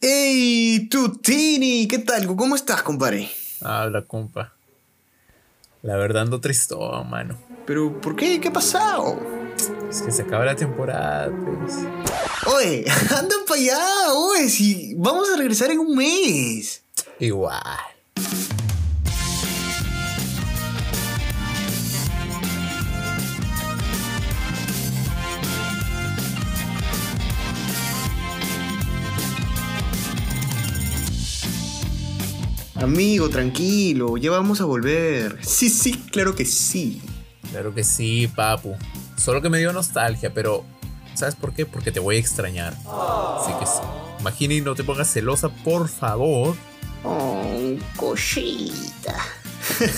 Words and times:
¡Ey, 0.00 0.88
Tutini! 0.88 1.88
¿Qué 1.88 1.98
tal? 1.98 2.24
¿Cómo 2.36 2.54
estás, 2.54 2.82
compadre? 2.82 3.28
Habla, 3.60 4.02
compa. 4.02 4.52
La 5.82 5.96
verdad 5.96 6.22
ando 6.22 6.40
tristón, 6.40 7.10
mano. 7.10 7.36
¿Pero 7.66 8.00
por 8.00 8.14
qué? 8.14 8.40
¿Qué 8.40 8.46
ha 8.46 8.52
pasado? 8.52 9.18
Es 9.90 10.02
que 10.02 10.12
se 10.12 10.22
acaba 10.22 10.44
la 10.44 10.54
temporada, 10.54 11.32
pues. 11.44 11.74
Oye, 12.54 12.84
anda 13.16 13.34
para 13.46 13.60
allá, 13.60 14.12
oye, 14.14 14.48
si 14.48 14.94
vamos 14.94 15.28
a 15.30 15.36
regresar 15.36 15.72
en 15.72 15.80
un 15.80 15.96
mes. 15.96 16.80
Igual. 17.18 17.60
Amigo, 32.88 33.28
tranquilo, 33.28 34.16
ya 34.16 34.30
vamos 34.30 34.62
a 34.62 34.64
volver. 34.64 35.36
Sí, 35.42 35.68
sí, 35.68 35.92
claro 36.10 36.34
que 36.34 36.46
sí. 36.46 37.02
Claro 37.50 37.74
que 37.74 37.84
sí, 37.84 38.28
papu. 38.34 38.76
Solo 39.18 39.42
que 39.42 39.50
me 39.50 39.58
dio 39.58 39.74
nostalgia, 39.74 40.32
pero 40.32 40.64
¿sabes 41.12 41.34
por 41.34 41.52
qué? 41.52 41.66
Porque 41.66 41.92
te 41.92 42.00
voy 42.00 42.16
a 42.16 42.18
extrañar. 42.18 42.72
Así 42.72 43.52
que 43.60 43.66
sí. 43.66 43.82
Imagina 44.20 44.54
y 44.54 44.62
no 44.62 44.74
te 44.74 44.84
pongas 44.84 45.12
celosa, 45.12 45.50
por 45.50 45.86
favor. 45.86 46.56
Oh, 47.04 47.76
cosita. 47.94 49.16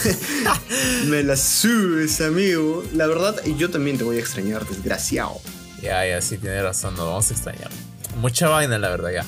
me 1.07 1.23
la 1.23 1.37
subes, 1.37 2.21
amigo. 2.21 2.83
La 2.93 3.07
verdad, 3.07 3.37
yo 3.57 3.71
también 3.71 3.99
te 3.99 4.03
voy 4.03 4.17
a 4.17 4.21
extrañar, 4.21 4.67
desgraciado. 4.67 5.41
Ya, 5.81 6.05
ya, 6.05 6.21
sí, 6.21 6.39
tienes 6.39 6.65
razón, 6.65 6.97
nos 6.97 7.07
vamos 7.07 7.31
a 7.31 7.35
extrañar. 7.35 7.71
Mucha 8.17 8.49
vaina, 8.49 8.79
la 8.81 8.91
verdad, 8.91 9.11
ya. 9.13 9.25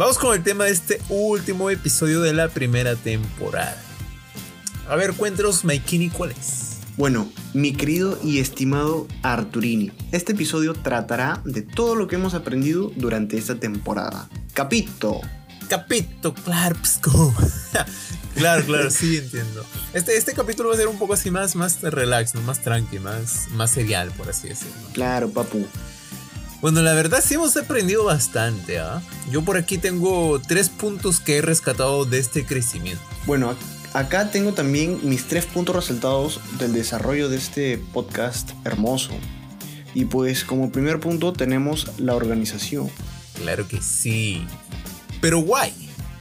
Vamos 0.00 0.16
con 0.16 0.34
el 0.34 0.42
tema 0.42 0.64
de 0.64 0.70
este 0.70 0.98
último 1.10 1.68
episodio 1.68 2.22
de 2.22 2.32
la 2.32 2.48
primera 2.48 2.96
temporada. 2.96 3.76
A 4.88 4.96
ver, 4.96 5.12
cuéntanos, 5.12 5.62
Maikini, 5.66 6.08
¿cuál 6.08 6.30
es? 6.30 6.78
Bueno, 6.96 7.30
mi 7.52 7.74
querido 7.74 8.18
y 8.24 8.38
estimado 8.38 9.06
Arturini, 9.22 9.92
este 10.10 10.32
episodio 10.32 10.72
tratará 10.72 11.42
de 11.44 11.60
todo 11.60 11.96
lo 11.96 12.08
que 12.08 12.14
hemos 12.14 12.32
aprendido 12.32 12.90
durante 12.96 13.36
esta 13.36 13.56
temporada. 13.56 14.30
Capito. 14.54 15.20
Capito, 15.68 16.32
claro, 16.32 16.76
psco. 16.82 17.34
claro, 18.36 18.64
claro, 18.64 18.90
sí 18.90 19.18
entiendo. 19.18 19.66
Este, 19.92 20.16
este 20.16 20.32
capítulo 20.32 20.70
va 20.70 20.76
a 20.76 20.78
ser 20.78 20.88
un 20.88 20.98
poco 20.98 21.12
así 21.12 21.30
más, 21.30 21.56
más 21.56 21.82
relax, 21.82 22.34
más 22.36 22.62
tranqui, 22.62 23.00
más, 23.00 23.48
más 23.50 23.70
serial, 23.70 24.10
por 24.12 24.30
así 24.30 24.48
decirlo. 24.48 24.80
Claro, 24.94 25.28
papu. 25.28 25.66
Bueno, 26.60 26.82
la 26.82 26.92
verdad 26.92 27.22
sí 27.24 27.34
hemos 27.34 27.56
aprendido 27.56 28.04
bastante, 28.04 28.78
¿ah? 28.78 29.00
Yo 29.30 29.42
por 29.42 29.56
aquí 29.56 29.78
tengo 29.78 30.40
tres 30.46 30.68
puntos 30.68 31.18
que 31.18 31.38
he 31.38 31.42
rescatado 31.42 32.04
de 32.04 32.18
este 32.18 32.44
crecimiento. 32.44 33.02
Bueno, 33.24 33.56
acá 33.94 34.30
tengo 34.30 34.52
también 34.52 35.00
mis 35.02 35.26
tres 35.26 35.46
puntos 35.46 35.74
resaltados 35.74 36.38
del 36.58 36.74
desarrollo 36.74 37.30
de 37.30 37.38
este 37.38 37.78
podcast 37.78 38.50
hermoso. 38.64 39.12
Y 39.94 40.04
pues 40.04 40.44
como 40.44 40.70
primer 40.70 41.00
punto 41.00 41.32
tenemos 41.32 41.98
la 41.98 42.14
organización. 42.14 42.90
Claro 43.36 43.66
que 43.66 43.80
sí. 43.80 44.46
Pero 45.22 45.38
guay. 45.38 45.72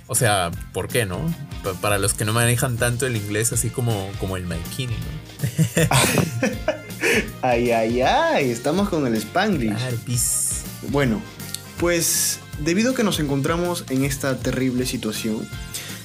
O 0.08 0.16
sea, 0.16 0.52
¿por 0.74 0.88
qué 0.88 1.06
no? 1.06 1.20
para 1.82 1.98
los 1.98 2.14
que 2.14 2.24
no 2.24 2.32
manejan 2.32 2.78
tanto 2.78 3.06
el 3.06 3.18
inglés 3.18 3.52
así 3.52 3.70
como, 3.70 4.10
como 4.18 4.38
el 4.38 4.46
Maikini, 4.46 4.94
¿no? 4.94 6.70
ay, 7.42 7.72
ay, 7.72 8.02
ay, 8.02 8.50
estamos 8.52 8.90
con 8.90 9.06
el 9.08 9.16
Spanglish. 9.16 9.74
Bueno, 10.90 11.22
pues 11.80 12.40
debido 12.60 12.92
a 12.92 12.96
que 12.96 13.04
nos 13.04 13.20
encontramos 13.20 13.86
en 13.90 14.04
esta 14.04 14.38
terrible 14.38 14.86
situación, 14.86 15.48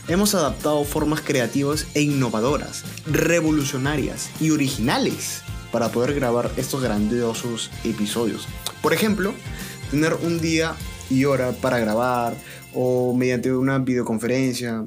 hemos 0.09 0.35
adaptado 0.35 0.85
formas 0.85 1.21
creativas 1.21 1.87
e 1.95 2.03
innovadoras, 2.03 2.85
revolucionarias 3.07 4.31
y 4.41 4.51
originales 4.51 5.43
para 5.73 5.89
poder 5.89 6.15
grabar 6.15 6.51
estos 6.57 6.83
grandiosos 6.83 7.71
episodios. 7.85 8.47
Por 8.83 8.93
ejemplo, 8.93 9.35
tener 9.91 10.15
un 10.15 10.41
día 10.41 10.75
y 11.11 11.25
hora 11.25 11.53
para 11.53 11.79
grabar 11.79 12.35
o 12.73 13.15
mediante 13.15 13.53
una 13.53 13.79
videoconferencia 13.79 14.85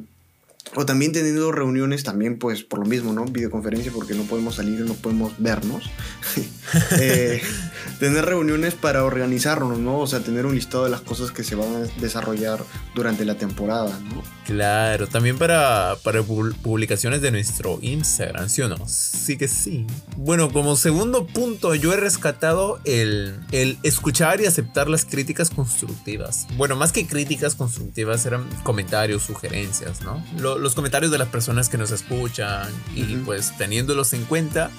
o 0.78 0.86
también 0.86 1.12
teniendo 1.12 1.52
reuniones 1.52 2.04
también, 2.04 2.38
pues 2.38 2.62
por 2.62 2.78
lo 2.78 2.86
mismo, 2.86 3.12
¿no? 3.12 3.26
Videoconferencia 3.26 3.92
porque 3.92 4.14
no 4.14 4.24
podemos 4.26 4.56
salir, 4.56 4.82
no 4.82 4.94
podemos 4.94 5.34
vernos. 5.40 5.90
eh, 7.00 7.42
tener 8.00 8.24
reuniones 8.26 8.76
para 8.76 9.04
organizarnos, 9.04 9.80
¿no? 9.80 9.98
O 9.98 10.06
sea, 10.06 10.20
tener 10.20 10.46
un 10.46 10.54
listado 10.54 10.84
de 10.84 10.92
las 10.92 11.02
cosas 11.02 11.32
que 11.32 11.44
se 11.44 11.56
van 11.56 11.76
a 11.76 11.80
desarrollar 12.00 12.64
durante 12.94 13.26
la 13.26 13.40
temporada, 13.40 14.00
¿no? 14.14 14.22
Claro, 14.46 15.08
también 15.08 15.40
para, 15.40 15.96
para 16.04 16.22
publicaciones 16.22 17.24
de 17.24 17.32
nuestro 17.32 17.80
Instagram, 17.82 18.48
¿sí 18.48 18.62
o 18.62 18.70
no? 18.70 18.78
Sí 18.88 19.36
que 19.36 19.48
sí. 19.48 19.88
Bueno, 20.16 20.52
como 20.52 20.76
segundo 20.76 21.26
punto, 21.26 21.74
yo 21.74 21.92
he 21.92 21.98
rescatado 21.98 22.80
el, 22.84 23.40
el 23.52 23.80
escuchar 23.82 24.42
y 24.42 24.46
aceptar 24.46 24.90
las 24.90 25.06
críticas 25.06 25.50
constructivas. 25.50 26.46
Bueno, 26.56 26.76
más 26.76 26.92
que 26.92 27.08
críticas 27.08 27.56
constructivas, 27.56 28.28
eran 28.28 28.48
comentarios, 28.64 29.24
sugerencias, 29.24 30.02
¿no? 30.02 30.24
Los 30.68 30.76
comentarios 30.76 31.14
de 31.14 31.18
las 31.18 31.30
personas 31.30 31.70
que 31.70 31.78
nos 31.78 31.92
escuchan 31.92 32.68
y 32.94 33.16
pues 33.24 33.58
teniéndolos 33.58 34.12
en 34.12 34.26
cuenta, 34.26 34.70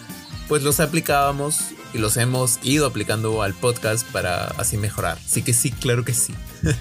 pues 0.47 0.63
los 0.63 0.81
aplicábamos 0.81 1.61
y 1.95 1.99
los 1.99 2.19
hemos 2.19 2.59
ido 2.63 2.85
aplicando 2.85 3.43
al 3.43 3.55
podcast 3.55 4.07
para 4.13 4.49
así 4.59 4.77
mejorar. 4.77 5.17
Así 5.17 5.41
que 5.41 5.55
sí, 5.55 5.71
claro 5.71 6.05
que 6.05 6.13
sí. 6.13 6.35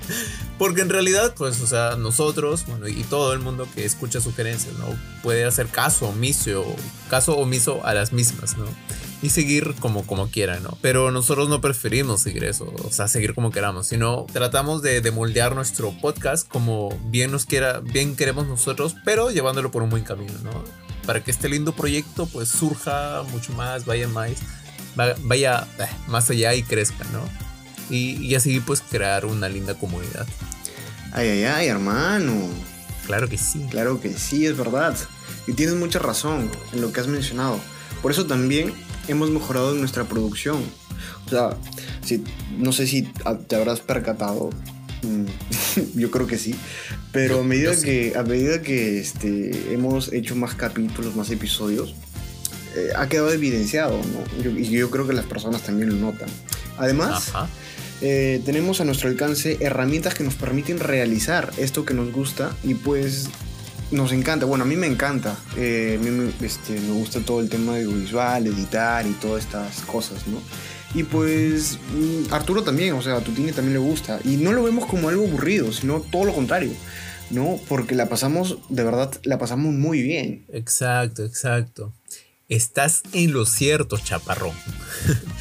Porque 0.57 0.81
en 0.81 0.89
realidad, 0.89 1.35
pues, 1.37 1.61
o 1.61 1.67
sea, 1.67 1.95
nosotros, 1.97 2.65
bueno, 2.65 2.87
y 2.87 3.03
todo 3.03 3.31
el 3.33 3.39
mundo 3.39 3.67
que 3.75 3.85
escucha 3.85 4.21
sugerencias, 4.21 4.73
¿no? 4.79 4.85
Puede 5.21 5.45
hacer 5.45 5.67
caso 5.67 6.07
omiso, 6.09 6.65
caso 7.09 7.37
omiso 7.37 7.85
a 7.85 7.93
las 7.93 8.11
mismas, 8.11 8.57
¿no? 8.57 8.65
Y 9.21 9.29
seguir 9.29 9.75
como, 9.79 10.05
como 10.07 10.29
quiera, 10.29 10.59
¿no? 10.59 10.75
Pero 10.81 11.11
nosotros 11.11 11.47
no 11.47 11.61
preferimos 11.61 12.21
seguir 12.21 12.43
eso, 12.43 12.73
o 12.83 12.91
sea, 12.91 13.07
seguir 13.07 13.35
como 13.35 13.51
queramos, 13.51 13.87
sino 13.87 14.25
tratamos 14.33 14.81
de, 14.81 15.01
de 15.01 15.11
moldear 15.11 15.53
nuestro 15.53 15.91
podcast 16.01 16.47
como 16.47 16.89
bien 17.05 17.31
nos 17.31 17.45
quiera, 17.45 17.79
bien 17.79 18.15
queremos 18.15 18.47
nosotros, 18.47 18.95
pero 19.05 19.29
llevándolo 19.29 19.69
por 19.69 19.83
un 19.83 19.91
buen 19.91 20.03
camino, 20.03 20.33
¿no? 20.43 20.63
Para 21.05 21.23
que 21.23 21.29
este 21.29 21.49
lindo 21.49 21.73
proyecto, 21.73 22.25
pues, 22.25 22.49
surja 22.49 23.21
mucho 23.31 23.53
más, 23.53 23.85
vaya 23.85 24.07
más, 24.07 24.31
vaya 25.21 25.67
eh, 25.77 25.85
más 26.07 26.29
allá 26.31 26.55
y 26.55 26.63
crezca, 26.63 27.05
¿no? 27.11 27.21
Y, 27.89 28.35
así 28.35 28.59
pues 28.59 28.81
crear 28.81 29.25
una 29.25 29.47
linda 29.47 29.75
comunidad. 29.75 30.27
Ay, 31.11 31.29
ay, 31.29 31.43
ay, 31.43 31.67
hermano. 31.67 32.33
Claro 33.05 33.29
que 33.29 33.37
sí. 33.37 33.65
Claro 33.69 34.01
que 34.01 34.13
sí, 34.13 34.45
es 34.45 34.57
verdad. 34.57 34.95
Y 35.47 35.53
tienes 35.53 35.75
mucha 35.75 35.99
razón 35.99 36.51
en 36.73 36.81
lo 36.81 36.91
que 36.91 36.99
has 36.99 37.07
mencionado. 37.07 37.59
Por 38.01 38.11
eso 38.11 38.25
también 38.25 38.73
hemos 39.07 39.29
mejorado 39.29 39.73
en 39.73 39.79
nuestra 39.79 40.03
producción. 40.03 40.63
O 41.25 41.29
sea, 41.29 41.57
si, 42.03 42.23
no 42.57 42.71
sé 42.71 42.87
si 42.87 43.03
te 43.47 43.55
habrás 43.55 43.79
percatado. 43.79 44.49
Mm, 45.03 45.25
yo 45.99 46.11
creo 46.11 46.27
que 46.27 46.37
sí. 46.37 46.55
Pero 47.11 47.39
a 47.39 47.43
medida 47.43 47.79
que, 47.81 48.13
a 48.15 48.23
medida 48.23 48.61
que 48.61 48.99
este, 48.99 49.73
hemos 49.73 50.11
hecho 50.11 50.35
más 50.35 50.55
capítulos, 50.55 51.15
más 51.15 51.29
episodios, 51.29 51.95
eh, 52.75 52.89
ha 52.95 53.07
quedado 53.07 53.31
evidenciado, 53.31 53.97
¿no? 53.97 54.59
y 54.59 54.69
yo 54.69 54.91
creo 54.91 55.07
que 55.07 55.13
las 55.13 55.25
personas 55.25 55.63
también 55.63 55.89
lo 55.89 55.95
notan. 55.95 56.29
Además, 56.77 57.31
eh, 58.01 58.41
tenemos 58.45 58.81
a 58.81 58.85
nuestro 58.85 59.09
alcance 59.09 59.57
herramientas 59.59 60.13
que 60.13 60.23
nos 60.23 60.35
permiten 60.35 60.79
realizar 60.79 61.51
esto 61.57 61.85
que 61.85 61.93
nos 61.93 62.11
gusta 62.11 62.55
y 62.63 62.75
pues 62.75 63.29
nos 63.91 64.11
encanta. 64.11 64.45
Bueno, 64.45 64.63
a 64.63 64.67
mí 64.67 64.75
me 64.75 64.87
encanta. 64.87 65.35
Eh, 65.55 65.97
a 65.99 66.03
mí 66.03 66.11
me, 66.11 66.31
este, 66.45 66.79
me 66.79 66.91
gusta 66.91 67.19
todo 67.21 67.39
el 67.39 67.49
tema 67.49 67.75
de 67.75 67.85
audiovisual, 67.85 68.47
editar 68.47 69.05
y 69.07 69.11
todas 69.13 69.43
estas 69.43 69.81
cosas, 69.81 70.27
¿no? 70.27 70.39
Y 70.93 71.03
pues 71.03 71.79
mm, 71.93 72.33
Arturo 72.33 72.63
también, 72.63 72.93
o 72.93 73.01
sea, 73.01 73.17
a 73.17 73.21
Tutini 73.21 73.51
también 73.51 73.73
le 73.73 73.79
gusta. 73.79 74.19
Y 74.23 74.37
no 74.37 74.53
lo 74.53 74.63
vemos 74.63 74.85
como 74.85 75.09
algo 75.09 75.25
aburrido, 75.25 75.71
sino 75.71 76.01
todo 76.01 76.25
lo 76.25 76.33
contrario. 76.33 76.71
¿no? 77.29 77.59
Porque 77.67 77.95
la 77.95 78.07
pasamos, 78.07 78.57
de 78.69 78.83
verdad, 78.83 79.11
la 79.23 79.37
pasamos 79.37 79.73
muy 79.73 80.01
bien. 80.01 80.45
Exacto, 80.51 81.25
exacto. 81.25 81.93
Estás 82.49 83.03
en 83.11 83.33
lo 83.33 83.45
cierto, 83.45 83.97
chaparrón. 83.97 84.55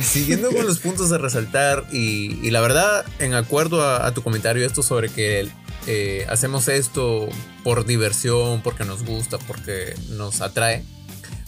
Siguiendo 0.00 0.50
con 0.50 0.66
los 0.66 0.78
puntos 0.78 1.10
a 1.12 1.18
resaltar 1.18 1.86
y, 1.92 2.50
la 2.50 2.60
verdad, 2.60 3.04
en 3.18 3.34
acuerdo 3.34 3.82
a, 3.82 4.12
tu 4.14 4.22
comentario 4.22 4.64
esto 4.64 4.82
sobre 4.82 5.08
que 5.08 5.48
eh, 5.86 6.26
hacemos 6.28 6.68
esto 6.68 7.28
por 7.64 7.84
diversión, 7.84 8.62
porque 8.62 8.84
nos 8.84 9.04
gusta, 9.04 9.38
porque 9.38 9.94
nos 10.10 10.40
atrae, 10.40 10.84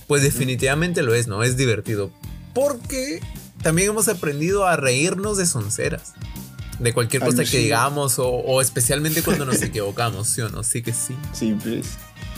pues 0.06 0.22
definitivamente 0.22 1.02
lo 1.02 1.14
es, 1.14 1.28
¿no? 1.28 1.42
Es 1.44 1.56
divertido. 1.56 2.10
Porque 2.52 3.20
también 3.62 3.90
hemos 3.90 4.08
aprendido 4.08 4.66
a 4.66 4.76
reírnos 4.76 5.36
de 5.36 5.46
sonceras. 5.46 6.14
De 6.78 6.94
cualquier 6.94 7.22
cosa 7.22 7.44
que 7.44 7.58
digamos 7.58 8.14
o, 8.18 8.60
especialmente 8.62 9.22
cuando 9.22 9.44
nos 9.44 9.62
equivocamos, 9.62 10.28
¿sí 10.28 10.40
o 10.40 10.48
no? 10.48 10.62
Sí 10.62 10.82
que 10.82 10.92
sí. 10.92 11.14
Sí, 11.32 11.56
pues. 11.62 11.86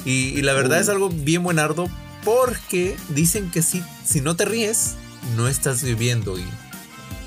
Y, 0.05 0.43
la 0.43 0.53
verdad 0.53 0.81
es 0.81 0.88
algo 0.88 1.09
bien 1.09 1.43
buenardo 1.44 1.88
porque 2.25 2.97
dicen 3.09 3.50
que 3.50 3.62
si, 3.62 3.82
si 4.05 4.20
no 4.20 4.37
te 4.37 4.44
ríes, 4.44 4.97
no 5.36 5.48
estás 5.48 5.82
viviendo 5.82 6.36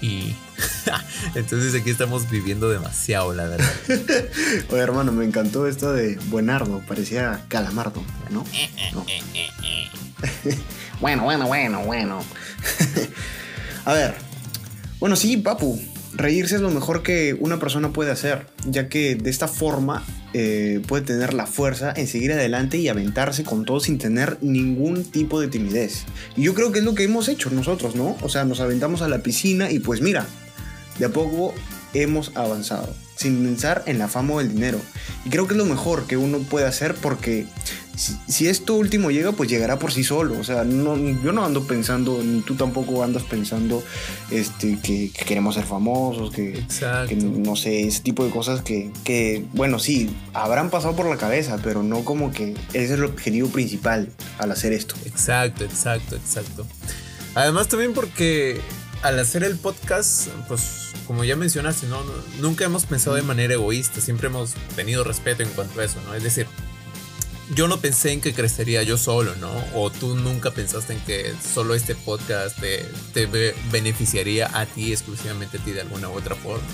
y, 0.01 0.35
Entonces 1.35 1.79
aquí 1.79 1.89
estamos 1.89 2.29
viviendo 2.29 2.69
demasiado, 2.69 3.33
la 3.33 3.47
verdad. 3.47 3.69
Oye, 4.69 4.81
hermano, 4.81 5.11
me 5.11 5.25
encantó 5.25 5.67
esto 5.67 5.93
de 5.93 6.17
Buenardo. 6.27 6.79
Parecía 6.87 7.43
Calamardo, 7.47 8.03
¿no? 8.29 8.45
no. 8.93 9.05
bueno, 11.01 11.23
bueno, 11.23 11.47
bueno, 11.47 11.83
bueno. 11.83 12.23
A 13.85 13.93
ver. 13.93 14.15
Bueno, 14.99 15.15
sí, 15.15 15.37
papu. 15.37 15.81
Reírse 16.13 16.55
es 16.55 16.61
lo 16.61 16.69
mejor 16.69 17.03
que 17.03 17.35
una 17.39 17.59
persona 17.59 17.91
puede 17.91 18.11
hacer, 18.11 18.47
ya 18.65 18.87
que 18.87 19.15
de 19.15 19.29
esta 19.29 19.47
forma 19.47 20.03
eh, 20.37 20.81
puede 20.85 21.05
tener 21.05 21.33
la 21.33 21.45
fuerza 21.45 21.93
en 21.95 22.07
seguir 22.07 22.33
adelante 22.33 22.77
y 22.77 22.89
aventarse 22.89 23.45
con 23.45 23.63
todo 23.63 23.79
sin 23.79 23.97
tener 23.97 24.37
ningún 24.41 25.05
tipo 25.05 25.39
de 25.39 25.47
timidez. 25.47 26.03
Y 26.35 26.43
yo 26.43 26.53
creo 26.53 26.73
que 26.73 26.79
es 26.79 26.83
lo 26.83 26.93
que 26.93 27.05
hemos 27.05 27.29
hecho 27.29 27.49
nosotros, 27.51 27.95
¿no? 27.95 28.17
O 28.21 28.27
sea, 28.27 28.43
nos 28.43 28.59
aventamos 28.59 29.01
a 29.01 29.07
la 29.07 29.19
piscina 29.19 29.71
y 29.71 29.79
pues 29.79 30.01
mira, 30.01 30.27
de 30.99 31.05
a 31.05 31.09
poco 31.09 31.53
hemos 31.93 32.33
avanzado, 32.35 32.93
sin 33.15 33.45
pensar 33.45 33.83
en 33.85 33.97
la 33.97 34.09
fama 34.09 34.33
o 34.33 34.41
el 34.41 34.49
dinero. 34.49 34.81
Y 35.23 35.29
creo 35.29 35.47
que 35.47 35.53
es 35.53 35.57
lo 35.57 35.63
mejor 35.63 36.05
que 36.05 36.17
uno 36.17 36.39
puede 36.39 36.65
hacer 36.65 36.95
porque 36.95 37.45
si, 37.95 38.47
esto 38.47 38.75
último 38.75 39.11
llega, 39.11 39.31
pues 39.31 39.49
llegará 39.49 39.79
por 39.79 39.91
sí 39.91 40.03
solo. 40.03 40.39
O 40.39 40.43
sea, 40.43 40.63
no, 40.63 40.97
yo 40.97 41.31
no 41.31 41.45
ando 41.45 41.65
pensando, 41.65 42.21
ni 42.23 42.41
tú 42.41 42.55
tampoco 42.55 43.03
andas 43.03 43.23
pensando 43.23 43.83
este, 44.31 44.79
que, 44.79 45.11
queremos 45.11 45.55
ser 45.55 45.65
famosos, 45.65 46.31
que, 46.31 46.65
no 47.43 47.55
sé, 47.55 47.87
ese 47.87 48.01
tipo 48.01 48.25
de 48.25 48.31
cosas 48.31 48.61
que, 48.61 48.91
que, 49.03 49.45
bueno, 49.53 49.79
sí, 49.79 50.09
habrán 50.33 50.69
pasado 50.69 50.95
por 50.95 51.07
la 51.07 51.17
cabeza, 51.17 51.59
pero 51.63 51.83
no 51.83 52.03
como 52.03 52.31
que 52.31 52.53
ese 52.73 52.85
es 52.85 52.91
el 52.91 53.03
objetivo 53.03 53.49
principal 53.49 54.09
al 54.37 54.51
hacer 54.51 54.73
esto. 54.73 54.95
Exacto, 55.05 55.63
exacto, 55.63 56.15
exacto. 56.15 56.65
Además 57.35 57.67
también 57.67 57.93
porque 57.93 58.61
al 59.01 59.19
hacer 59.19 59.43
el 59.43 59.57
podcast, 59.57 60.29
pues 60.47 60.85
como 61.05 61.23
ya 61.23 61.35
mencionaste, 61.35 61.87
¿no? 61.87 61.99
nunca 62.39 62.65
hemos 62.65 62.85
pensado 62.85 63.15
de 63.15 63.21
manera 63.21 63.53
egoísta, 63.53 64.01
siempre 64.01 64.27
hemos 64.27 64.53
tenido 64.75 65.03
respeto 65.03 65.43
en 65.43 65.49
cuanto 65.49 65.79
a 65.79 65.83
eso, 65.83 65.99
¿no? 66.07 66.15
Es 66.15 66.23
decir, 66.23 66.47
yo 67.53 67.67
no 67.67 67.79
pensé 67.79 68.11
en 68.11 68.21
que 68.21 68.33
crecería 68.33 68.81
yo 68.83 68.97
solo, 68.97 69.35
¿no? 69.35 69.51
O 69.75 69.91
tú 69.91 70.15
nunca 70.15 70.51
pensaste 70.51 70.93
en 70.93 70.99
que 71.01 71.33
solo 71.53 71.75
este 71.75 71.95
podcast 71.95 72.57
te, 72.59 73.53
beneficiaría 73.71 74.49
a 74.57 74.65
ti, 74.65 74.91
exclusivamente 74.91 75.57
a 75.57 75.63
ti 75.63 75.71
de 75.71 75.81
alguna 75.81 76.09
u 76.09 76.13
otra 76.13 76.35
forma. 76.35 76.67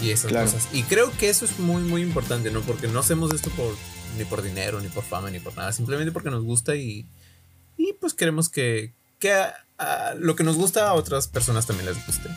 Y 0.00 0.10
esas 0.10 0.32
cosas. 0.32 0.68
Y 0.72 0.84
creo 0.84 1.12
que 1.18 1.28
eso 1.28 1.44
es 1.44 1.58
muy, 1.58 1.82
muy 1.82 2.00
importante, 2.00 2.50
¿no? 2.50 2.62
Porque 2.62 2.88
no 2.88 3.00
hacemos 3.00 3.34
esto 3.34 3.50
por, 3.50 3.76
ni 4.16 4.24
por 4.24 4.40
dinero, 4.40 4.80
ni 4.80 4.88
por 4.88 5.04
fama, 5.04 5.30
ni 5.30 5.40
por 5.40 5.54
nada. 5.56 5.72
Simplemente 5.72 6.12
porque 6.12 6.30
nos 6.30 6.42
gusta 6.42 6.74
y, 6.74 7.06
y 7.76 7.92
pues 8.00 8.14
queremos 8.14 8.48
que, 8.48 8.94
que 9.18 9.44
lo 10.18 10.36
que 10.36 10.44
nos 10.44 10.56
gusta 10.56 10.88
a 10.88 10.94
otras 10.94 11.28
personas 11.28 11.66
también 11.66 11.86
les 11.86 12.06
guste. 12.06 12.30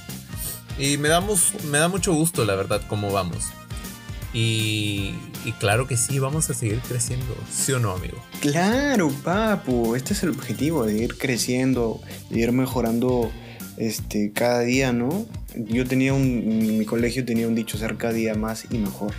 Y 0.78 0.98
me, 0.98 1.08
damos, 1.08 1.54
me 1.66 1.78
da 1.78 1.88
mucho 1.88 2.14
gusto, 2.14 2.44
la 2.44 2.56
verdad, 2.56 2.82
cómo 2.90 3.12
vamos. 3.12 3.46
Y, 4.34 5.14
claro 5.60 5.88
que 5.88 5.96
sí, 5.96 6.18
vamos 6.18 6.50
a 6.50 6.56
seguir 6.56 6.80
creciendo, 6.80 7.36
¿sí 7.52 7.72
o 7.72 7.80
no, 7.80 7.92
amigo? 7.92 8.18
Claro, 8.42 9.12
papu, 9.24 9.96
este 9.96 10.14
es 10.14 10.24
el 10.24 10.30
objetivo, 10.30 10.86
de 10.86 10.98
ir 10.98 11.18
creciendo, 11.18 12.02
de 12.32 12.40
ir 12.40 12.52
mejorando 12.52 13.32
este, 13.78 14.32
cada 14.32 14.62
día, 14.62 14.92
¿no? 14.92 15.28
Yo 15.56 15.86
tenía 15.86 16.14
un, 16.16 16.78
mi 16.80 16.86
colegio 16.86 17.24
tenía 17.26 17.48
un 17.48 17.54
dicho, 17.54 17.78
ser 17.78 17.96
cada 17.98 18.14
día 18.14 18.34
más 18.34 18.66
y 18.72 18.80
mejor 18.80 19.14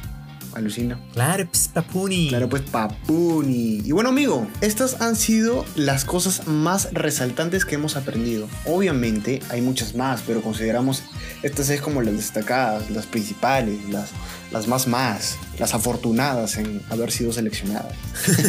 alucina. 0.54 1.00
Claro, 1.12 1.46
pues 1.50 1.68
papuni. 1.68 2.28
Claro, 2.28 2.48
pues 2.48 2.62
papuni. 2.62 3.82
Y 3.84 3.92
bueno, 3.92 4.10
amigo, 4.10 4.46
estas 4.60 5.00
han 5.00 5.16
sido 5.16 5.64
las 5.76 6.04
cosas 6.04 6.46
más 6.46 6.88
resaltantes 6.92 7.64
que 7.64 7.74
hemos 7.76 7.96
aprendido. 7.96 8.48
Obviamente 8.66 9.40
hay 9.50 9.60
muchas 9.60 9.94
más, 9.94 10.22
pero 10.26 10.42
consideramos 10.42 11.02
estas 11.42 11.68
es 11.70 11.80
como 11.80 12.02
las 12.02 12.14
destacadas, 12.14 12.90
las 12.90 13.06
principales, 13.06 13.78
las, 13.90 14.10
las 14.50 14.66
más 14.66 14.86
más, 14.86 15.36
las 15.58 15.74
afortunadas 15.74 16.56
en 16.56 16.82
haber 16.90 17.10
sido 17.10 17.32
seleccionadas. 17.32 17.94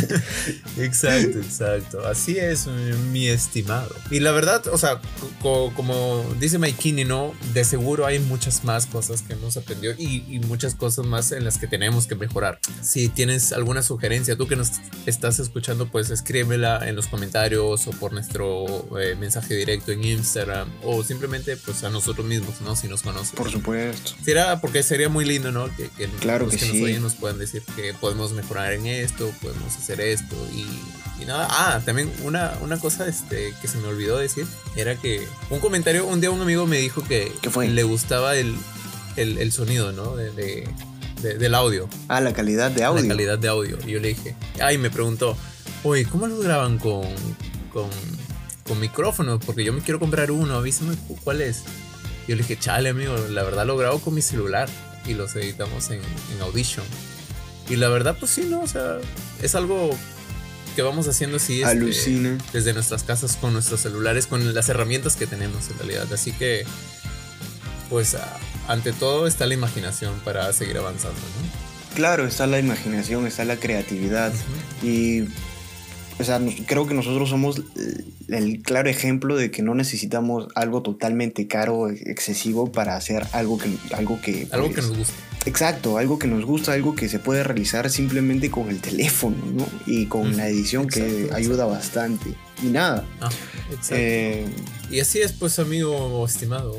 exacto, 0.77 1.39
exacto. 1.39 2.07
Así 2.07 2.37
es, 2.37 2.67
mi 3.11 3.27
estimado. 3.27 3.93
Y 4.11 4.19
la 4.19 4.31
verdad, 4.31 4.67
o 4.67 4.77
sea, 4.77 5.01
como 5.41 6.25
dice 6.39 6.57
Maikini, 6.57 7.03
¿no? 7.03 7.33
De 7.53 7.63
seguro 7.63 8.05
hay 8.05 8.19
muchas 8.19 8.63
más 8.63 8.85
cosas 8.85 9.21
que 9.21 9.33
hemos 9.33 9.57
aprendido 9.57 9.93
y, 9.97 10.23
y 10.27 10.39
muchas 10.39 10.75
cosas 10.75 11.05
más 11.05 11.31
en 11.31 11.43
las 11.43 11.57
que 11.57 11.67
tenemos 11.67 12.07
que 12.07 12.15
mejorar. 12.15 12.59
Si 12.81 13.09
tienes 13.09 13.53
alguna 13.53 13.81
sugerencia, 13.81 14.35
tú 14.35 14.47
que 14.47 14.55
nos 14.55 14.71
estás 15.05 15.39
escuchando, 15.39 15.87
pues 15.87 16.09
escríbela 16.09 16.87
en 16.87 16.95
los 16.95 17.07
comentarios 17.07 17.87
o 17.87 17.91
por 17.91 18.13
nuestro 18.13 18.65
eh, 18.99 19.15
mensaje 19.15 19.55
directo 19.55 19.91
en 19.91 20.03
Instagram 20.03 20.69
o 20.83 21.03
simplemente 21.03 21.57
pues 21.57 21.83
a 21.83 21.89
nosotros 21.89 22.25
mismos, 22.25 22.61
¿no? 22.61 22.75
Si 22.75 22.87
nos 22.87 23.01
conoces. 23.01 23.31
Por 23.31 23.51
supuesto. 23.51 24.13
Será 24.23 24.61
porque 24.61 24.83
sería 24.83 25.09
muy 25.09 25.25
lindo, 25.25 25.51
¿no? 25.51 25.73
Que, 25.75 25.89
que 25.89 26.07
claro 26.19 26.45
los 26.45 26.55
que, 26.55 26.65
nos 26.65 26.75
nos 27.01 27.15
puedan 27.15 27.37
decir 27.37 27.63
que 27.75 27.93
podemos 27.93 28.33
mejorar 28.33 28.73
en 28.73 28.85
esto, 28.85 29.31
podemos 29.41 29.75
hacer 29.75 30.01
esto 30.01 30.35
y, 30.53 30.65
y 31.21 31.25
nada. 31.25 31.47
Ah, 31.49 31.81
también 31.85 32.11
una, 32.23 32.57
una 32.61 32.79
cosa 32.79 33.07
este, 33.07 33.53
que 33.61 33.67
se 33.67 33.77
me 33.77 33.87
olvidó 33.87 34.17
decir 34.17 34.45
era 34.75 34.95
que 34.95 35.25
un 35.49 35.59
comentario, 35.59 36.05
un 36.05 36.21
día 36.21 36.31
un 36.31 36.41
amigo 36.41 36.65
me 36.65 36.77
dijo 36.77 37.03
que 37.03 37.31
fue? 37.49 37.67
le 37.67 37.83
gustaba 37.83 38.35
el, 38.35 38.55
el, 39.15 39.37
el 39.37 39.51
sonido, 39.51 39.91
¿no? 39.91 40.15
de, 40.15 40.67
del 41.21 41.55
audio. 41.55 41.89
Ah, 42.07 42.21
la 42.21 42.33
calidad 42.33 42.71
de 42.71 42.83
audio. 42.83 43.01
La 43.01 43.07
calidad 43.09 43.39
de 43.39 43.47
audio. 43.47 43.77
Y 43.85 43.91
yo 43.91 43.99
le 43.99 44.09
dije, 44.09 44.35
ay, 44.61 44.77
me 44.77 44.89
preguntó, 44.89 45.35
oye, 45.83 46.05
¿cómo 46.05 46.27
lo 46.27 46.37
graban 46.37 46.77
con, 46.77 47.07
con, 47.73 47.89
con 48.67 48.79
micrófono? 48.79 49.39
Porque 49.39 49.63
yo 49.63 49.73
me 49.73 49.81
quiero 49.81 49.99
comprar 49.99 50.29
uno, 50.31 50.55
avísame 50.55 50.95
cuál 51.23 51.41
es. 51.41 51.63
Y 52.27 52.31
yo 52.31 52.35
le 52.35 52.43
dije, 52.43 52.57
chale, 52.59 52.89
amigo, 52.89 53.15
la 53.29 53.43
verdad 53.43 53.65
lo 53.65 53.77
grabo 53.77 53.99
con 53.99 54.13
mi 54.13 54.21
celular 54.21 54.69
y 55.07 55.13
los 55.13 55.35
editamos 55.35 55.89
en, 55.89 56.01
en 56.01 56.41
Audition. 56.41 56.85
Y 57.69 57.77
la 57.77 57.89
verdad, 57.89 58.17
pues 58.19 58.31
sí, 58.31 58.45
¿no? 58.49 58.61
O 58.61 58.67
sea, 58.67 58.97
es 59.41 59.55
algo 59.55 59.97
que 60.75 60.81
vamos 60.81 61.07
haciendo 61.07 61.37
así 61.37 61.63
este, 61.63 62.37
desde 62.51 62.73
nuestras 62.73 63.03
casas 63.03 63.37
con 63.37 63.53
nuestros 63.53 63.79
celulares, 63.79 64.27
con 64.27 64.53
las 64.53 64.69
herramientas 64.69 65.15
que 65.15 65.25
tenemos 65.25 65.69
en 65.69 65.77
realidad. 65.77 66.11
Así 66.13 66.31
que, 66.33 66.65
pues, 67.89 68.17
ante 68.67 68.91
todo 68.91 69.25
está 69.25 69.45
la 69.45 69.53
imaginación 69.53 70.19
para 70.25 70.51
seguir 70.53 70.77
avanzando, 70.77 71.17
¿no? 71.19 71.95
Claro, 71.95 72.27
está 72.27 72.45
la 72.45 72.59
imaginación, 72.59 73.25
está 73.25 73.45
la 73.45 73.55
creatividad. 73.55 74.33
Y 74.83 75.21
o 76.17 76.23
sea, 76.23 76.39
creo 76.65 76.87
que 76.87 76.93
nosotros 76.93 77.29
somos 77.29 77.61
el 78.27 78.61
claro 78.61 78.89
ejemplo 78.89 79.35
de 79.35 79.51
que 79.51 79.61
no 79.61 79.75
necesitamos 79.75 80.47
algo 80.55 80.81
totalmente 80.81 81.47
caro, 81.47 81.89
excesivo 81.89 82.71
para 82.71 82.95
hacer 82.95 83.27
algo 83.33 83.57
que 83.57 83.69
algo 83.93 84.21
que 84.21 84.47
algo 84.51 84.69
que 84.69 84.75
pues, 84.75 84.87
nos 84.87 84.97
gusta. 84.97 85.13
Exacto, 85.45 85.97
algo 85.97 86.17
que 86.17 86.27
nos 86.27 86.43
gusta, 86.43 86.73
algo 86.73 86.95
que 86.95 87.07
se 87.07 87.19
puede 87.19 87.43
realizar 87.43 87.89
simplemente 87.89 88.49
con 88.49 88.69
el 88.69 88.79
teléfono, 88.79 89.37
¿no? 89.53 89.67
Y 89.85 90.07
con 90.07 90.37
la 90.37 90.47
edición 90.47 90.87
que 90.87 91.29
ayuda 91.33 91.65
bastante. 91.65 92.33
Y 92.63 92.67
nada. 92.67 93.05
Ah, 93.21 93.29
eh, 93.91 94.47
y 94.89 95.01
así 95.01 95.19
es, 95.19 95.33
pues, 95.33 95.59
amigo 95.59 96.25
estimado. 96.25 96.73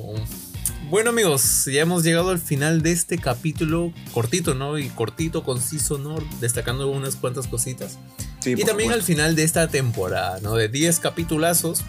Bueno 0.88 1.10
amigos, 1.10 1.64
ya 1.64 1.82
hemos 1.82 2.04
llegado 2.04 2.30
al 2.30 2.38
final 2.38 2.80
de 2.80 2.92
este 2.92 3.18
capítulo 3.18 3.92
cortito, 4.14 4.54
¿no? 4.54 4.78
Y 4.78 4.88
cortito, 4.88 5.42
conciso, 5.42 5.98
¿no? 5.98 6.16
Destacando 6.40 6.88
unas 6.88 7.16
cuantas 7.16 7.48
cositas. 7.48 7.98
y 8.44 8.62
también 8.62 8.92
al 8.92 9.02
final 9.02 9.34
de 9.34 9.42
esta 9.42 9.66
temporada, 9.66 10.38
¿no? 10.42 10.54
De 10.54 10.68
10 10.68 11.00
capitulazos 11.00 11.82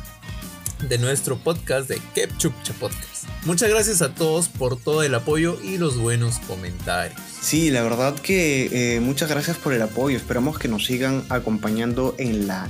de 0.89 0.97
nuestro 0.97 1.37
podcast 1.37 1.87
de 1.87 2.01
Kepchupcha 2.15 2.73
Podcast. 2.73 3.25
Muchas 3.45 3.69
gracias 3.69 4.01
a 4.01 4.15
todos 4.15 4.49
por 4.49 4.79
todo 4.79 5.03
el 5.03 5.13
apoyo 5.13 5.59
y 5.63 5.77
los 5.77 5.97
buenos 5.99 6.39
comentarios. 6.39 7.21
Sí, 7.39 7.69
la 7.69 7.83
verdad 7.83 8.15
que 8.15 8.95
eh, 8.95 8.99
muchas 8.99 9.29
gracias 9.29 9.57
por 9.57 9.73
el 9.73 9.81
apoyo. 9.83 10.17
Esperamos 10.17 10.57
que 10.57 10.69
nos 10.69 10.85
sigan 10.85 11.23
acompañando 11.29 12.15
en 12.17 12.47
la 12.47 12.67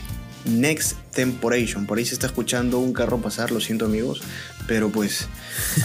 Next 0.48 0.98
Temporation. 1.12 1.86
Por 1.86 1.98
ahí 1.98 2.06
se 2.06 2.13
está 2.13 2.27
escuchando 2.27 2.80
un 2.80 2.94
carro 2.94 3.22
pasar, 3.22 3.51
lo 3.51 3.60
siento 3.60 3.86
amigos, 3.86 4.22
pero 4.68 4.89
pues 4.89 5.27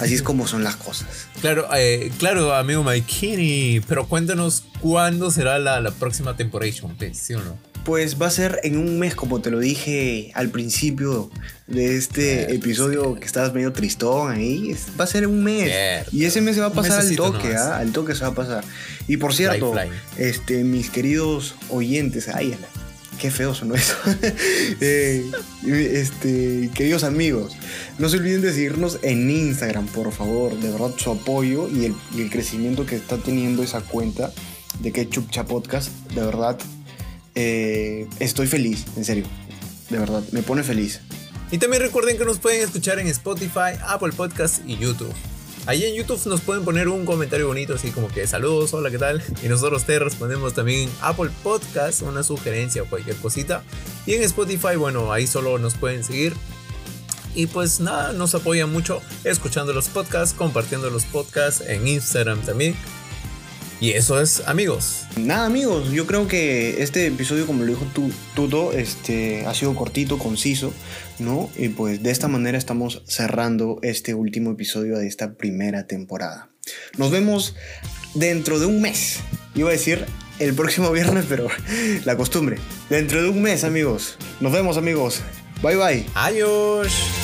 así 0.00 0.14
es 0.14 0.22
como 0.22 0.46
son 0.46 0.64
las 0.64 0.76
cosas. 0.76 1.28
Claro, 1.42 1.66
eh, 1.74 2.12
claro, 2.18 2.54
amigo 2.54 2.84
Mikini, 2.84 3.80
pero 3.88 4.06
cuéntanos 4.06 4.62
cuándo 4.80 5.32
será 5.32 5.58
la, 5.58 5.90
próxima 5.90 6.36
Temporation, 6.36 6.96
¿sí 7.12 7.34
o 7.34 7.40
no? 7.40 7.58
Pues 7.84 8.22
va 8.22 8.28
a 8.28 8.30
ser 8.30 8.60
en 8.62 8.78
un 8.78 9.00
mes, 9.00 9.16
como 9.16 9.40
te 9.40 9.50
lo 9.50 9.58
dije 9.58 10.30
al 10.34 10.50
principio 10.50 11.32
de 11.66 11.96
este 11.96 12.54
episodio 12.54 13.16
que 13.16 13.24
estabas 13.24 13.52
medio 13.54 13.72
tristón 13.72 14.30
ahí. 14.30 14.76
Va 14.98 15.02
a 15.02 15.08
ser 15.08 15.24
en 15.24 15.30
un 15.30 15.42
mes. 15.42 15.72
Y 16.12 16.26
ese 16.26 16.40
mes 16.40 16.54
se 16.54 16.60
va 16.60 16.68
a 16.68 16.72
pasar 16.72 17.00
al 17.00 17.16
toque, 17.16 17.56
¿ah? 17.56 17.78
Al 17.78 17.90
toque 17.90 18.14
se 18.14 18.20
va 18.20 18.28
a 18.28 18.34
pasar. 18.34 18.62
Y 19.08 19.16
por 19.16 19.34
cierto, 19.34 19.74
este, 20.16 20.62
mis 20.62 20.90
queridos 20.90 21.56
oyentes, 21.70 22.28
ay, 22.28 22.54
Qué 23.20 23.30
feo 23.30 23.54
sonó 23.54 23.74
eso. 23.74 23.96
Eh, 24.80 25.30
este, 25.64 26.70
queridos 26.74 27.04
amigos, 27.04 27.56
no 27.98 28.08
se 28.08 28.16
olviden 28.16 28.42
de 28.42 28.52
seguirnos 28.52 28.98
en 29.02 29.30
Instagram, 29.30 29.86
por 29.86 30.12
favor. 30.12 30.58
De 30.58 30.70
verdad, 30.70 30.92
su 30.96 31.10
apoyo 31.10 31.68
y 31.68 31.84
el, 31.84 32.30
crecimiento 32.30 32.86
que 32.86 32.96
está 32.96 33.18
teniendo 33.18 33.62
esa 33.62 33.80
cuenta 33.80 34.32
de 34.80 34.92
Ketchup 34.92 35.30
Cha 35.30 35.44
Podcast, 35.44 35.90
de 36.14 36.20
verdad, 36.24 36.58
eh, 37.34 38.08
estoy 38.18 38.46
feliz, 38.46 38.84
en 38.96 39.04
serio. 39.04 39.24
De 39.90 39.98
verdad, 39.98 40.22
me 40.32 40.42
pone 40.42 40.62
feliz. 40.62 41.00
Y 41.50 41.58
también 41.58 41.82
recuerden 41.82 42.16
que 42.16 42.24
nos 42.24 42.38
pueden 42.38 42.62
escuchar 42.62 42.98
en 42.98 43.08
Spotify, 43.08 43.76
Apple 43.86 44.12
Podcast 44.12 44.62
y 44.66 44.78
YouTube. 44.78 45.12
Ahí 45.64 45.84
en 45.84 45.94
YouTube 45.94 46.20
nos 46.26 46.40
pueden 46.40 46.64
poner 46.64 46.88
un 46.88 47.06
comentario 47.06 47.46
bonito, 47.46 47.74
así 47.74 47.92
como 47.92 48.08
que 48.08 48.26
saludos, 48.26 48.74
hola, 48.74 48.90
¿qué 48.90 48.98
tal? 48.98 49.22
Y 49.44 49.48
nosotros 49.48 49.84
te 49.84 49.96
respondemos 50.00 50.54
también 50.54 50.90
Apple 51.00 51.30
Podcast, 51.44 52.02
una 52.02 52.24
sugerencia 52.24 52.82
o 52.82 52.86
cualquier 52.86 53.14
cosita. 53.16 53.62
Y 54.04 54.14
en 54.14 54.22
Spotify, 54.22 54.74
bueno, 54.76 55.12
ahí 55.12 55.28
solo 55.28 55.58
nos 55.58 55.74
pueden 55.74 56.02
seguir. 56.02 56.34
Y 57.36 57.46
pues 57.46 57.78
nada, 57.78 58.12
nos 58.12 58.34
apoyan 58.34 58.72
mucho 58.72 59.00
escuchando 59.22 59.72
los 59.72 59.88
podcasts, 59.88 60.34
compartiendo 60.36 60.90
los 60.90 61.04
podcasts 61.04 61.62
en 61.66 61.86
Instagram 61.86 62.40
también. 62.42 62.74
Y 63.82 63.94
eso 63.94 64.20
es, 64.20 64.44
amigos. 64.46 65.06
Nada, 65.16 65.44
amigos, 65.44 65.90
yo 65.90 66.06
creo 66.06 66.28
que 66.28 66.84
este 66.84 67.08
episodio, 67.08 67.48
como 67.48 67.64
lo 67.64 67.70
dijo 67.70 67.84
tu, 67.92 68.12
Tuto, 68.32 68.72
este, 68.72 69.44
ha 69.44 69.54
sido 69.54 69.74
cortito, 69.74 70.18
conciso, 70.18 70.72
¿no? 71.18 71.50
Y 71.58 71.68
pues 71.70 72.00
de 72.00 72.12
esta 72.12 72.28
manera 72.28 72.56
estamos 72.56 73.02
cerrando 73.08 73.80
este 73.82 74.14
último 74.14 74.52
episodio 74.52 74.98
de 74.98 75.08
esta 75.08 75.34
primera 75.34 75.88
temporada. 75.88 76.48
Nos 76.96 77.10
vemos 77.10 77.56
dentro 78.14 78.60
de 78.60 78.66
un 78.66 78.80
mes. 78.80 79.18
Iba 79.56 79.70
a 79.70 79.72
decir 79.72 80.06
el 80.38 80.54
próximo 80.54 80.92
viernes, 80.92 81.24
pero 81.28 81.48
la 82.04 82.16
costumbre. 82.16 82.58
Dentro 82.88 83.20
de 83.20 83.30
un 83.30 83.42
mes, 83.42 83.64
amigos. 83.64 84.16
Nos 84.38 84.52
vemos, 84.52 84.76
amigos. 84.76 85.22
Bye, 85.60 85.74
bye. 85.74 86.06
Adiós. 86.14 87.21